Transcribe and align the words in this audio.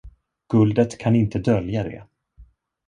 Guldet 0.49 0.97
kan 0.97 1.15
inte 1.15 1.39
dölja 1.39 1.83
det. 1.83 2.07